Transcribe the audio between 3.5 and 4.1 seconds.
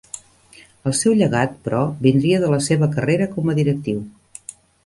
a directiu.